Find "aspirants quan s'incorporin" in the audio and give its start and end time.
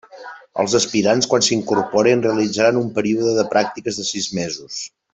0.79-2.25